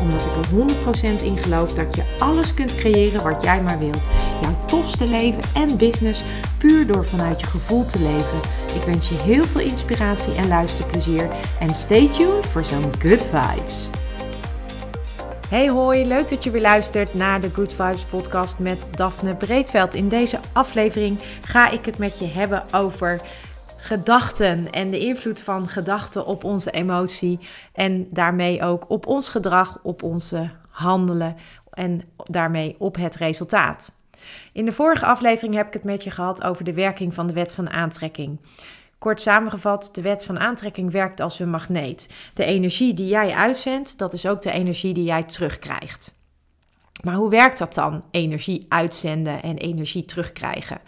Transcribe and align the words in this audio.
Omdat 0.00 0.26
ik 0.26 0.32
er 0.36 1.18
100% 1.20 1.22
in 1.24 1.36
geloof 1.38 1.74
dat 1.74 1.94
je 1.94 2.02
alles 2.18 2.54
kunt 2.54 2.74
creëren 2.74 3.22
wat 3.22 3.42
jij 3.42 3.62
maar 3.62 3.78
wilt. 3.78 4.08
Jouw 4.40 4.64
tofste 4.66 5.06
leven 5.06 5.42
en 5.54 5.76
business 5.76 6.24
puur 6.58 6.86
door 6.86 7.04
vanuit 7.04 7.40
je 7.40 7.46
gevoel 7.46 7.84
te 7.84 7.98
leven. 7.98 8.38
Ik 8.74 8.82
wens 8.86 9.08
je 9.08 9.14
heel 9.14 9.44
veel 9.44 9.60
inspiratie 9.60 10.34
en 10.34 10.48
luisterplezier. 10.48 11.30
En 11.60 11.74
stay 11.74 12.08
tuned 12.08 12.46
voor 12.46 12.64
zo'n 12.64 12.92
good 12.98 13.26
vibes. 13.26 13.90
Hey 15.50 15.68
hoi, 15.68 16.06
leuk 16.06 16.28
dat 16.28 16.44
je 16.44 16.50
weer 16.50 16.60
luistert 16.60 17.14
naar 17.14 17.40
de 17.40 17.50
Good 17.52 17.72
Vibes 17.72 18.04
podcast 18.04 18.58
met 18.58 18.88
Daphne 18.90 19.34
Breedveld. 19.34 19.94
In 19.94 20.08
deze 20.08 20.38
aflevering 20.52 21.18
ga 21.44 21.70
ik 21.70 21.84
het 21.84 21.98
met 21.98 22.18
je 22.18 22.26
hebben 22.26 22.64
over 22.72 23.20
gedachten 23.80 24.72
en 24.72 24.90
de 24.90 24.98
invloed 24.98 25.40
van 25.40 25.68
gedachten 25.68 26.26
op 26.26 26.44
onze 26.44 26.70
emotie 26.70 27.38
en 27.72 28.06
daarmee 28.10 28.62
ook 28.62 28.90
op 28.90 29.06
ons 29.06 29.30
gedrag, 29.30 29.78
op 29.82 30.02
onze 30.02 30.50
handelen 30.68 31.36
en 31.70 32.02
daarmee 32.16 32.76
op 32.78 32.96
het 32.96 33.16
resultaat. 33.16 33.98
In 34.52 34.64
de 34.64 34.72
vorige 34.72 35.06
aflevering 35.06 35.54
heb 35.54 35.66
ik 35.66 35.72
het 35.72 35.84
met 35.84 36.04
je 36.04 36.10
gehad 36.10 36.42
over 36.42 36.64
de 36.64 36.74
werking 36.74 37.14
van 37.14 37.26
de 37.26 37.32
wet 37.32 37.52
van 37.52 37.70
aantrekking. 37.70 38.40
Kort 38.98 39.20
samengevat, 39.20 39.88
de 39.92 40.02
wet 40.02 40.24
van 40.24 40.38
aantrekking 40.38 40.90
werkt 40.92 41.20
als 41.20 41.38
een 41.38 41.50
magneet. 41.50 42.08
De 42.34 42.44
energie 42.44 42.94
die 42.94 43.08
jij 43.08 43.34
uitzendt, 43.34 43.98
dat 43.98 44.12
is 44.12 44.26
ook 44.26 44.42
de 44.42 44.50
energie 44.50 44.94
die 44.94 45.04
jij 45.04 45.22
terugkrijgt. 45.22 46.18
Maar 47.04 47.14
hoe 47.14 47.30
werkt 47.30 47.58
dat 47.58 47.74
dan? 47.74 48.04
Energie 48.10 48.66
uitzenden 48.68 49.42
en 49.42 49.56
energie 49.56 50.04
terugkrijgen. 50.04 50.80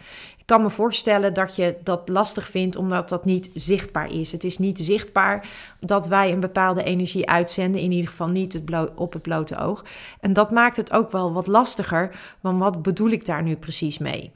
Kan 0.53 0.63
me 0.63 0.71
voorstellen 0.71 1.35
dat 1.35 1.57
je 1.57 1.77
dat 1.83 2.09
lastig 2.09 2.49
vindt 2.49 2.77
omdat 2.77 3.09
dat 3.09 3.25
niet 3.25 3.51
zichtbaar 3.55 4.13
is. 4.13 4.33
Het 4.33 4.45
is 4.45 4.59
niet 4.59 4.79
zichtbaar 4.79 5.49
dat 5.81 6.07
wij 6.07 6.33
een 6.33 6.41
bepaalde 6.41 6.83
energie 6.83 7.29
uitzenden, 7.29 7.81
in 7.81 7.93
ieder 7.93 8.09
geval 8.09 8.29
niet 8.29 8.53
het 8.53 8.91
op 8.95 9.13
het 9.13 9.23
blote 9.23 9.57
oog. 9.57 9.85
En 10.21 10.33
dat 10.33 10.51
maakt 10.51 10.77
het 10.77 10.93
ook 10.93 11.13
wel 11.13 11.33
wat 11.33 11.47
lastiger, 11.47 12.17
want 12.41 12.59
wat 12.59 12.83
bedoel 12.83 13.11
ik 13.11 13.27
daar 13.27 13.43
nu 13.43 13.57
precies 13.57 13.99
mee? 13.99 14.31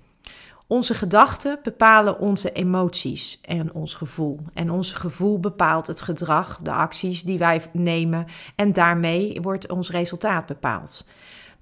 Onze 0.67 0.95
gedachten 0.95 1.59
bepalen 1.63 2.19
onze 2.19 2.53
emoties 2.53 3.41
en 3.43 3.73
ons 3.75 3.95
gevoel. 3.95 4.41
En 4.55 4.71
ons 4.71 4.93
gevoel 4.93 5.41
bepaalt 5.41 5.87
het 5.87 6.03
gedrag, 6.03 6.59
de 6.63 6.73
acties 6.73 7.23
die 7.23 7.39
wij 7.39 7.63
nemen 7.73 8.27
en 8.55 8.73
daarmee 8.73 9.39
wordt 9.43 9.71
ons 9.71 9.91
resultaat 9.91 10.47
bepaald. 10.47 11.05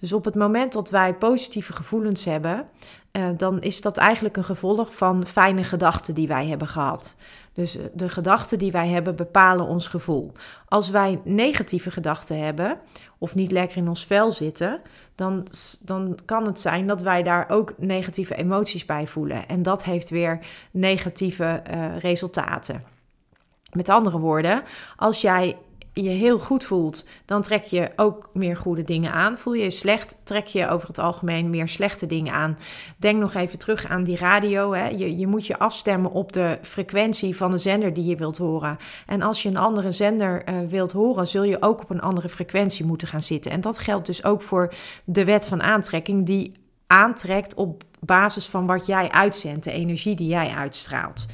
Dus 0.04 0.12
op 0.12 0.24
het 0.24 0.34
moment 0.34 0.72
dat 0.72 0.90
wij 0.90 1.14
positieve 1.14 1.72
gevoelens 1.72 2.24
hebben, 2.24 2.66
uh, 3.12 3.28
dan 3.36 3.60
is 3.60 3.80
dat 3.80 3.96
eigenlijk 3.96 4.36
een 4.36 4.44
gevolg 4.44 4.94
van 4.96 5.26
fijne 5.26 5.64
gedachten 5.64 6.14
die 6.14 6.28
wij 6.28 6.46
hebben 6.46 6.68
gehad. 6.68 7.16
Dus 7.52 7.76
eh, 7.76 7.84
de 7.94 8.08
gedachten 8.08 8.58
die 8.58 8.72
wij 8.72 8.88
hebben 8.88 9.16
bepalen 9.16 9.66
ons 9.66 9.88
gevoel. 9.88 10.32
Als 10.68 10.90
wij 10.90 11.20
negatieve 11.24 11.90
gedachten 11.90 12.44
hebben 12.44 12.78
of 13.18 13.34
niet 13.34 13.50
lekker 13.50 13.76
in 13.76 13.88
ons 13.88 14.06
vel 14.06 14.32
zitten, 14.32 14.80
dan, 15.14 15.46
dan 15.80 16.18
kan 16.24 16.46
het 16.46 16.60
zijn 16.60 16.86
dat 16.86 17.02
wij 17.02 17.22
daar 17.22 17.50
ook 17.50 17.74
negatieve 17.78 18.34
emoties 18.34 18.84
bij 18.84 19.06
voelen. 19.06 19.48
En 19.48 19.62
dat 19.62 19.84
heeft 19.84 20.10
weer 20.10 20.46
negatieve 20.70 21.62
uh, 21.70 21.98
resultaten. 21.98 22.84
Met 23.72 23.88
andere 23.88 24.18
woorden, 24.18 24.62
als 24.96 25.20
jij 25.20 25.56
je 25.94 26.10
heel 26.10 26.38
goed 26.38 26.64
voelt, 26.64 27.04
dan 27.24 27.42
trek 27.42 27.64
je 27.64 27.90
ook 27.96 28.30
meer 28.32 28.56
goede 28.56 28.84
dingen 28.84 29.12
aan. 29.12 29.38
Voel 29.38 29.52
je 29.52 29.62
je 29.62 29.70
slecht, 29.70 30.16
trek 30.24 30.46
je 30.46 30.68
over 30.68 30.88
het 30.88 30.98
algemeen 30.98 31.50
meer 31.50 31.68
slechte 31.68 32.06
dingen 32.06 32.32
aan. 32.32 32.58
Denk 32.96 33.20
nog 33.20 33.34
even 33.34 33.58
terug 33.58 33.86
aan 33.86 34.04
die 34.04 34.16
radio. 34.16 34.72
Hè. 34.72 34.88
Je, 34.88 35.16
je 35.16 35.26
moet 35.26 35.46
je 35.46 35.58
afstemmen 35.58 36.10
op 36.10 36.32
de 36.32 36.58
frequentie 36.62 37.36
van 37.36 37.50
de 37.50 37.58
zender 37.58 37.92
die 37.92 38.04
je 38.04 38.16
wilt 38.16 38.38
horen. 38.38 38.76
En 39.06 39.22
als 39.22 39.42
je 39.42 39.48
een 39.48 39.56
andere 39.56 39.92
zender 39.92 40.48
uh, 40.48 40.68
wilt 40.68 40.92
horen, 40.92 41.26
zul 41.26 41.42
je 41.42 41.62
ook 41.62 41.82
op 41.82 41.90
een 41.90 42.00
andere 42.00 42.28
frequentie 42.28 42.84
moeten 42.84 43.08
gaan 43.08 43.22
zitten. 43.22 43.52
En 43.52 43.60
dat 43.60 43.78
geldt 43.78 44.06
dus 44.06 44.24
ook 44.24 44.42
voor 44.42 44.74
de 45.04 45.24
wet 45.24 45.46
van 45.46 45.62
aantrekking, 45.62 46.26
die 46.26 46.52
aantrekt 46.86 47.54
op 47.54 47.82
basis 48.00 48.46
van 48.46 48.66
wat 48.66 48.86
jij 48.86 49.10
uitzendt, 49.10 49.64
de 49.64 49.72
energie 49.72 50.16
die 50.16 50.28
jij 50.28 50.48
uitstraalt. 50.48 51.26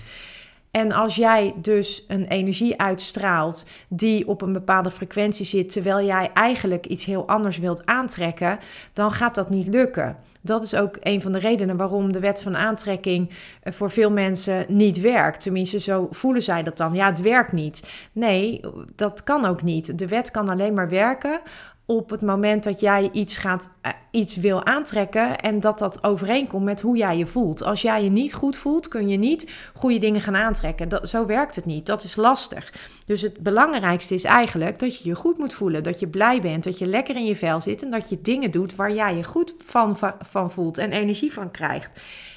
En 0.70 0.92
als 0.92 1.16
jij 1.16 1.54
dus 1.56 2.04
een 2.08 2.26
energie 2.26 2.80
uitstraalt 2.80 3.66
die 3.88 4.28
op 4.28 4.42
een 4.42 4.52
bepaalde 4.52 4.90
frequentie 4.90 5.44
zit, 5.44 5.72
terwijl 5.72 6.06
jij 6.06 6.30
eigenlijk 6.34 6.86
iets 6.86 7.04
heel 7.04 7.28
anders 7.28 7.58
wilt 7.58 7.86
aantrekken, 7.86 8.58
dan 8.92 9.12
gaat 9.12 9.34
dat 9.34 9.50
niet 9.50 9.66
lukken. 9.66 10.16
Dat 10.40 10.62
is 10.62 10.74
ook 10.74 10.96
een 11.00 11.22
van 11.22 11.32
de 11.32 11.38
redenen 11.38 11.76
waarom 11.76 12.12
de 12.12 12.20
wet 12.20 12.42
van 12.42 12.56
aantrekking 12.56 13.30
eh, 13.62 13.72
voor 13.72 13.90
veel 13.90 14.10
mensen 14.10 14.64
niet 14.68 15.00
werkt. 15.00 15.42
Tenminste, 15.42 15.80
zo 15.80 16.08
voelen 16.10 16.42
zij 16.42 16.62
dat 16.62 16.76
dan. 16.76 16.94
Ja, 16.94 17.06
het 17.06 17.20
werkt 17.20 17.52
niet. 17.52 17.90
Nee, 18.12 18.60
dat 18.94 19.22
kan 19.24 19.44
ook 19.44 19.62
niet. 19.62 19.98
De 19.98 20.08
wet 20.08 20.30
kan 20.30 20.48
alleen 20.48 20.74
maar 20.74 20.88
werken 20.88 21.40
op 21.90 22.10
het 22.10 22.22
moment 22.22 22.64
dat 22.64 22.80
jij 22.80 23.08
iets, 23.12 23.36
gaat, 23.36 23.70
uh, 23.86 23.92
iets 24.10 24.36
wil 24.36 24.64
aantrekken 24.64 25.40
en 25.40 25.60
dat 25.60 25.78
dat 25.78 26.04
overeenkomt 26.04 26.64
met 26.64 26.80
hoe 26.80 26.96
jij 26.96 27.16
je 27.16 27.26
voelt. 27.26 27.62
Als 27.62 27.82
jij 27.82 28.04
je 28.04 28.10
niet 28.10 28.34
goed 28.34 28.56
voelt, 28.56 28.88
kun 28.88 29.08
je 29.08 29.16
niet 29.16 29.50
goede 29.74 29.98
dingen 29.98 30.20
gaan 30.20 30.36
aantrekken. 30.36 30.88
Dat, 30.88 31.08
zo 31.08 31.26
werkt 31.26 31.56
het 31.56 31.64
niet. 31.64 31.86
Dat 31.86 32.02
is 32.02 32.16
lastig. 32.16 32.72
Dus 33.06 33.22
het 33.22 33.38
belangrijkste 33.38 34.14
is 34.14 34.24
eigenlijk 34.24 34.78
dat 34.78 34.98
je 34.98 35.08
je 35.08 35.14
goed 35.14 35.38
moet 35.38 35.54
voelen. 35.54 35.82
Dat 35.82 36.00
je 36.00 36.08
blij 36.08 36.40
bent, 36.40 36.64
dat 36.64 36.78
je 36.78 36.86
lekker 36.86 37.16
in 37.16 37.24
je 37.24 37.36
vel 37.36 37.60
zit 37.60 37.82
en 37.82 37.90
dat 37.90 38.08
je 38.08 38.20
dingen 38.20 38.50
doet 38.50 38.74
waar 38.74 38.92
jij 38.92 39.16
je 39.16 39.24
goed 39.24 39.54
van, 39.64 39.98
van 40.20 40.50
voelt 40.50 40.78
en 40.78 40.92
energie 40.92 41.32
van 41.32 41.50
krijgt. 41.50 41.90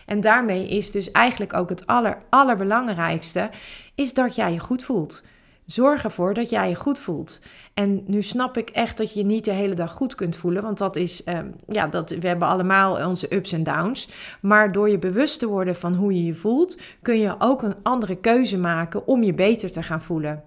En 0.05 0.21
daarmee 0.21 0.67
is 0.67 0.91
dus 0.91 1.11
eigenlijk 1.11 1.53
ook 1.53 1.69
het 1.69 1.87
aller, 1.87 2.17
allerbelangrijkste, 2.29 3.49
is 3.95 4.13
dat 4.13 4.35
jij 4.35 4.51
je 4.53 4.59
goed 4.59 4.83
voelt. 4.83 5.23
Zorg 5.65 6.03
ervoor 6.03 6.33
dat 6.33 6.49
jij 6.49 6.69
je 6.69 6.75
goed 6.75 6.99
voelt. 6.99 7.41
En 7.73 8.03
nu 8.07 8.21
snap 8.21 8.57
ik 8.57 8.69
echt 8.69 8.97
dat 8.97 9.13
je 9.13 9.25
niet 9.25 9.45
de 9.45 9.51
hele 9.51 9.73
dag 9.73 9.91
goed 9.91 10.15
kunt 10.15 10.35
voelen. 10.35 10.63
Want 10.63 10.77
dat 10.77 10.95
is, 10.95 11.27
um, 11.27 11.55
ja, 11.67 11.87
dat, 11.87 12.09
we 12.09 12.27
hebben 12.27 12.47
allemaal 12.47 13.07
onze 13.07 13.35
ups 13.35 13.51
en 13.51 13.63
downs. 13.63 14.09
Maar 14.41 14.71
door 14.71 14.89
je 14.89 14.99
bewust 14.99 15.39
te 15.39 15.47
worden 15.47 15.75
van 15.75 15.93
hoe 15.93 16.13
je 16.13 16.25
je 16.25 16.33
voelt, 16.33 16.77
kun 17.01 17.19
je 17.19 17.35
ook 17.39 17.61
een 17.61 17.75
andere 17.83 18.15
keuze 18.15 18.57
maken 18.57 19.07
om 19.07 19.23
je 19.23 19.33
beter 19.33 19.71
te 19.71 19.83
gaan 19.83 20.01
voelen. 20.01 20.43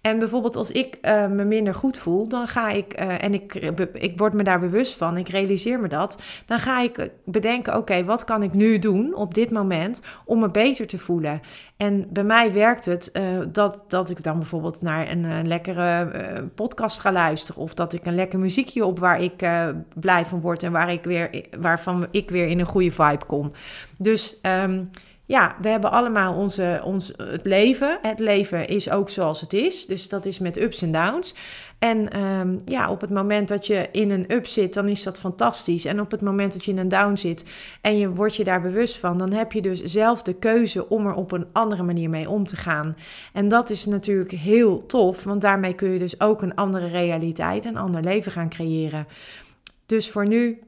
En 0.00 0.18
bijvoorbeeld 0.18 0.56
als 0.56 0.70
ik 0.70 0.98
uh, 1.02 1.26
me 1.26 1.44
minder 1.44 1.74
goed 1.74 1.98
voel, 1.98 2.28
dan 2.28 2.46
ga 2.46 2.70
ik, 2.70 3.00
uh, 3.00 3.24
en 3.24 3.34
ik, 3.34 3.54
ik 3.92 4.18
word 4.18 4.32
me 4.32 4.42
daar 4.42 4.60
bewust 4.60 4.96
van, 4.96 5.16
ik 5.16 5.28
realiseer 5.28 5.80
me 5.80 5.88
dat, 5.88 6.22
dan 6.46 6.58
ga 6.58 6.80
ik 6.80 7.10
bedenken, 7.24 7.76
oké, 7.76 8.04
wat 8.04 8.24
kan 8.24 8.42
ik 8.42 8.52
nu 8.52 8.78
doen 8.78 9.14
op 9.14 9.34
dit 9.34 9.50
moment 9.50 10.02
om 10.24 10.38
me 10.38 10.50
beter 10.50 10.86
te 10.86 10.98
voelen? 10.98 11.40
En 11.76 12.06
bij 12.10 12.24
mij 12.24 12.52
werkt 12.52 12.84
het 12.84 13.12
dat, 13.52 13.84
dat 13.88 14.10
ik 14.10 14.22
dan 14.22 14.38
bijvoorbeeld 14.38 14.82
naar 14.82 15.10
een, 15.10 15.48
lekkere 15.48 16.08
podcast 16.70 17.00
ga 17.00 17.12
luisteren 17.12 17.62
of 17.62 17.74
dat 17.74 17.92
ik 17.92 18.06
een 18.06 18.14
lekker 18.14 18.38
muziekje 18.38 18.84
op 18.84 18.98
waar 18.98 19.20
ik 19.20 19.48
blij 19.94 20.26
van 20.26 20.40
word 20.40 20.62
en 20.62 20.72
waar 20.72 20.92
ik 20.92 21.04
weer, 21.04 21.44
waarvan 21.60 22.06
ik 22.10 22.30
weer 22.30 22.46
in 22.46 22.60
een 22.60 22.66
goede 22.66 22.92
vibe 22.92 23.24
kom. 23.26 23.52
Dus... 23.98 24.36
Um, 24.42 24.90
ja, 25.30 25.56
we 25.60 25.68
hebben 25.68 25.90
allemaal 25.90 26.34
onze, 26.34 26.80
ons, 26.84 27.12
het 27.16 27.44
leven. 27.44 27.98
Het 28.02 28.18
leven 28.18 28.68
is 28.68 28.90
ook 28.90 29.10
zoals 29.10 29.40
het 29.40 29.52
is. 29.52 29.86
Dus 29.86 30.08
dat 30.08 30.26
is 30.26 30.38
met 30.38 30.60
ups 30.60 30.82
en 30.82 30.92
downs. 30.92 31.34
En 31.78 32.20
um, 32.20 32.60
ja, 32.64 32.90
op 32.90 33.00
het 33.00 33.10
moment 33.10 33.48
dat 33.48 33.66
je 33.66 33.88
in 33.92 34.10
een 34.10 34.32
up 34.32 34.46
zit, 34.46 34.74
dan 34.74 34.88
is 34.88 35.02
dat 35.02 35.18
fantastisch. 35.18 35.84
En 35.84 36.00
op 36.00 36.10
het 36.10 36.20
moment 36.20 36.52
dat 36.52 36.64
je 36.64 36.70
in 36.70 36.78
een 36.78 36.88
down 36.88 37.16
zit 37.16 37.44
en 37.80 37.98
je 37.98 38.08
wordt 38.08 38.36
je 38.36 38.44
daar 38.44 38.60
bewust 38.60 38.96
van, 38.96 39.18
dan 39.18 39.32
heb 39.32 39.52
je 39.52 39.62
dus 39.62 39.82
zelf 39.82 40.22
de 40.22 40.34
keuze 40.34 40.88
om 40.88 41.06
er 41.06 41.14
op 41.14 41.32
een 41.32 41.46
andere 41.52 41.82
manier 41.82 42.10
mee 42.10 42.30
om 42.30 42.46
te 42.46 42.56
gaan. 42.56 42.96
En 43.32 43.48
dat 43.48 43.70
is 43.70 43.86
natuurlijk 43.86 44.30
heel 44.30 44.86
tof, 44.86 45.24
want 45.24 45.40
daarmee 45.40 45.74
kun 45.74 45.90
je 45.90 45.98
dus 45.98 46.20
ook 46.20 46.42
een 46.42 46.54
andere 46.54 46.86
realiteit, 46.86 47.64
een 47.64 47.76
ander 47.76 48.02
leven 48.02 48.32
gaan 48.32 48.48
creëren. 48.48 49.06
Dus 49.86 50.10
voor 50.10 50.26
nu 50.26 50.58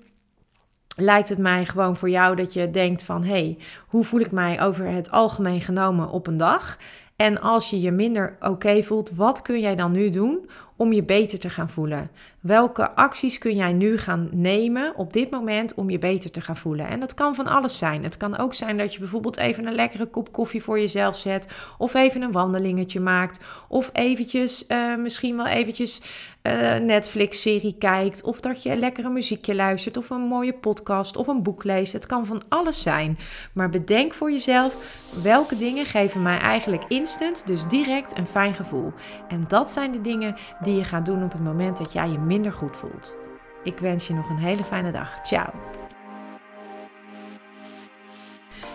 lijkt 0.96 1.28
het 1.28 1.38
mij 1.38 1.64
gewoon 1.64 1.96
voor 1.96 2.10
jou 2.10 2.36
dat 2.36 2.52
je 2.52 2.70
denkt 2.70 3.04
van... 3.04 3.24
hé, 3.24 3.30
hey, 3.30 3.58
hoe 3.86 4.04
voel 4.04 4.20
ik 4.20 4.30
mij 4.30 4.62
over 4.62 4.86
het 4.86 5.10
algemeen 5.10 5.60
genomen 5.60 6.10
op 6.10 6.26
een 6.26 6.36
dag? 6.36 6.78
En 7.16 7.40
als 7.40 7.70
je 7.70 7.80
je 7.80 7.90
minder 7.90 8.36
oké 8.40 8.82
voelt, 8.82 9.10
wat 9.14 9.42
kun 9.42 9.60
jij 9.60 9.76
dan 9.76 9.92
nu 9.92 10.10
doen 10.10 10.48
om 10.82 10.93
je 10.93 11.02
beter 11.02 11.38
te 11.38 11.50
gaan 11.50 11.70
voelen? 11.70 12.11
Welke 12.40 12.94
acties 12.94 13.38
kun 13.38 13.56
jij 13.56 13.73
nu 13.73 13.99
gaan 13.99 14.29
nemen 14.32 14.96
op 14.96 15.12
dit 15.12 15.31
moment 15.31 15.75
om 15.75 15.90
je 15.90 15.99
beter 15.99 16.31
te 16.31 16.40
gaan 16.40 16.56
voelen? 16.56 16.88
En 16.88 17.00
dat 17.00 17.14
kan 17.14 17.34
van 17.34 17.46
alles 17.46 17.79
zijn. 17.79 18.02
Het 18.02 18.17
kan 18.17 18.38
ook 18.38 18.55
zijn 18.55 18.79
dat 18.79 18.93
je 18.93 18.99
bijvoorbeeld 18.99 19.37
even 19.37 19.67
een 19.67 19.75
lekkere 19.75 20.06
kop 20.06 20.32
koffie 20.32 20.62
voor 20.62 20.81
jezelf 20.81 21.17
zet, 21.17 21.49
of 21.79 21.94
even 21.94 22.23
een 22.23 22.32
wandelingetje 22.32 23.00
maakt, 23.00 23.44
of 23.69 23.90
eventjes, 23.93 24.64
uh, 24.69 24.96
misschien 24.96 25.37
wel 25.37 25.46
eventjes 25.46 26.00
uh, 26.43 26.76
Netflix-serie 26.76 27.75
kijkt, 27.79 28.23
of 28.23 28.40
dat 28.40 28.62
je 28.62 28.76
lekkere 28.76 29.11
muziekje 29.11 29.55
luistert, 29.55 29.96
of 29.96 30.11
een 30.11 30.20
mooie 30.20 30.52
podcast, 30.52 31.17
of 31.17 31.26
een 31.26 31.43
boek 31.43 31.64
leest. 31.64 31.93
Het 31.93 32.06
kan 32.06 32.26
van 32.26 32.43
alles 32.49 32.82
zijn. 32.82 33.19
Maar 33.52 33.70
bedenk 33.70 34.14
voor 34.14 34.31
jezelf 34.31 34.76
welke 35.23 35.56
dingen 35.56 35.87
geven 35.87 36.23
mij 36.23 36.38
eigenlijk 36.38 36.84
instant, 36.88 37.46
dus 37.46 37.67
direct 37.69 38.19
een 38.19 38.26
fijn 38.26 38.55
gevoel. 38.55 38.93
En 39.29 39.44
dat 39.49 39.70
zijn 39.70 39.93
de 39.93 40.00
dingen 40.00 40.37
je 40.76 40.84
gaat 40.84 41.06
doen 41.06 41.24
op 41.24 41.32
het 41.32 41.44
moment 41.44 41.76
dat 41.76 41.92
jij 41.92 42.08
je 42.08 42.19
minder 42.19 42.52
goed 42.52 42.76
voelt. 42.76 43.16
Ik 43.62 43.78
wens 43.78 44.06
je 44.06 44.14
nog 44.14 44.30
een 44.30 44.38
hele 44.38 44.64
fijne 44.64 44.92
dag. 44.92 45.20
Ciao. 45.20 45.50